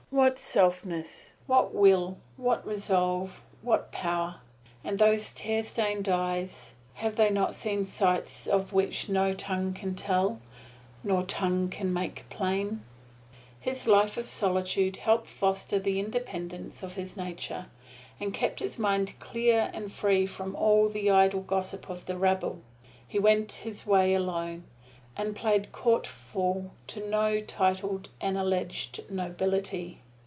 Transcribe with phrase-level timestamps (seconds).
[0.13, 4.41] What selfness, what will, what resolve, what power!
[4.83, 9.95] And those tear stained eyes have they not seen sights of which no tongue can
[9.95, 10.41] tell,
[11.01, 12.83] nor tongue make plain?
[13.57, 17.67] His life of solitude helped foster the independence of his nature,
[18.19, 22.59] and kept his mind clear and free from all the idle gossip of the rabble.
[23.07, 24.65] He went his way alone,
[25.17, 29.99] and played court fool to no titled and alleged nobility.